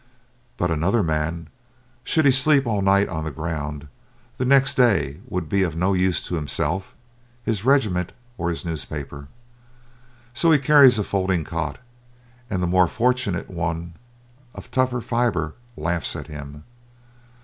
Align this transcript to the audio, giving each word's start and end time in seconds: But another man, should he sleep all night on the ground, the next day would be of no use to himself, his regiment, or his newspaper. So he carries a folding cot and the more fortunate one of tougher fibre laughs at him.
But 0.57 0.71
another 0.71 1.03
man, 1.03 1.47
should 2.03 2.25
he 2.25 2.31
sleep 2.31 2.65
all 2.65 2.81
night 2.81 3.07
on 3.07 3.23
the 3.23 3.29
ground, 3.29 3.87
the 4.39 4.45
next 4.45 4.73
day 4.73 5.19
would 5.27 5.47
be 5.47 5.61
of 5.61 5.75
no 5.75 5.93
use 5.93 6.23
to 6.23 6.33
himself, 6.33 6.95
his 7.43 7.63
regiment, 7.63 8.11
or 8.35 8.49
his 8.49 8.65
newspaper. 8.65 9.27
So 10.33 10.49
he 10.49 10.57
carries 10.57 10.97
a 10.97 11.03
folding 11.03 11.43
cot 11.43 11.77
and 12.49 12.63
the 12.63 12.67
more 12.67 12.87
fortunate 12.87 13.47
one 13.47 13.93
of 14.55 14.71
tougher 14.71 15.01
fibre 15.01 15.53
laughs 15.77 16.15
at 16.15 16.25
him. 16.25 16.63